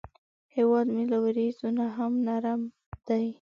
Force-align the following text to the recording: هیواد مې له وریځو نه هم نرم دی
هیواد 0.55 0.87
مې 0.93 1.03
له 1.11 1.17
وریځو 1.25 1.67
نه 1.77 1.85
هم 1.97 2.13
نرم 2.27 2.61
دی 3.07 3.25